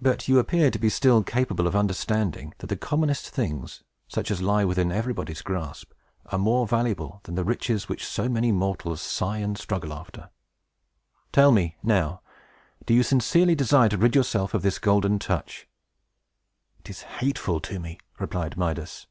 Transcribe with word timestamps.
But 0.00 0.28
you 0.28 0.38
appear 0.38 0.70
to 0.70 0.78
be 0.78 0.88
still 0.88 1.24
capable 1.24 1.66
of 1.66 1.74
understanding 1.74 2.54
that 2.58 2.68
the 2.68 2.76
commonest 2.76 3.30
things, 3.30 3.82
such 4.06 4.30
as 4.30 4.40
lie 4.40 4.64
within 4.64 4.92
everybody's 4.92 5.42
grasp, 5.42 5.90
are 6.26 6.38
more 6.38 6.68
valuable 6.68 7.18
than 7.24 7.34
the 7.34 7.42
riches 7.42 7.88
which 7.88 8.06
so 8.06 8.28
many 8.28 8.52
mortals 8.52 9.00
sigh 9.00 9.38
and 9.38 9.58
struggle 9.58 9.92
after. 9.92 10.30
Tell 11.32 11.50
me, 11.50 11.74
now, 11.82 12.20
do 12.86 12.94
you 12.94 13.02
sincerely 13.02 13.56
desire 13.56 13.88
to 13.88 13.98
rid 13.98 14.14
yourself 14.14 14.54
of 14.54 14.62
this 14.62 14.78
Golden 14.78 15.18
Touch?" 15.18 15.66
"It 16.78 16.88
is 16.90 17.02
hateful 17.02 17.58
to 17.62 17.80
me!" 17.80 17.98
replied 18.20 18.56
Midas. 18.56 19.08